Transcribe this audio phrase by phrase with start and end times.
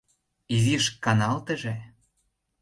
[0.55, 1.75] Изиш каналтыже.